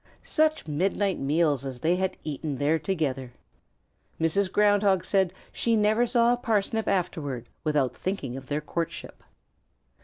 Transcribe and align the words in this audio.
Such 0.23 0.67
midnight 0.67 1.19
meals 1.19 1.63
as 1.63 1.79
they 1.81 1.95
had 1.97 2.17
eaten 2.23 2.57
there 2.57 2.79
together! 2.79 3.33
Mrs. 4.19 4.51
Ground 4.51 4.81
Hog 4.81 5.05
said 5.05 5.31
she 5.53 5.75
never 5.75 6.07
saw 6.07 6.33
a 6.33 6.37
parsnip 6.37 6.87
afterward 6.87 7.47
without 7.63 7.95
thinking 7.95 8.35
of 8.35 8.47
their 8.47 8.61
courtship. 8.61 9.23